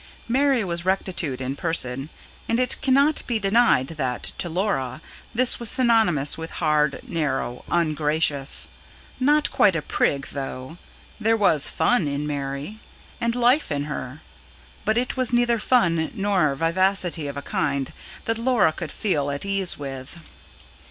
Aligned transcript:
Mary 0.27 0.65
was 0.65 0.83
rectitude 0.83 1.39
in 1.39 1.55
person: 1.55 2.09
and 2.49 2.59
it 2.59 2.81
cannot 2.81 3.21
be 3.27 3.37
denied 3.37 3.89
that, 3.89 4.31
to 4.39 4.49
Laura, 4.49 4.99
this 5.31 5.59
was 5.59 5.69
synonymous 5.69 6.39
with 6.39 6.49
hard, 6.57 7.01
narrow, 7.07 7.63
ungracious. 7.69 8.67
Not 9.19 9.51
quite 9.51 9.75
a 9.75 9.81
prig, 9.83 10.29
though: 10.31 10.79
there 11.19 11.37
was 11.37 11.69
fun 11.69 12.07
in 12.07 12.25
Mary, 12.25 12.79
and 13.21 13.35
life 13.35 13.71
in 13.71 13.83
her; 13.83 14.21
but 14.85 14.97
it 14.97 15.15
was 15.17 15.31
neither 15.31 15.59
fun 15.59 16.09
nor 16.15 16.55
vivacity 16.55 17.27
of 17.27 17.37
a 17.37 17.43
kind 17.43 17.93
that 18.25 18.39
Laura 18.39 18.71
could 18.73 18.91
feel 18.91 19.29
at 19.29 19.45
ease 19.45 19.77
with. 19.77 20.17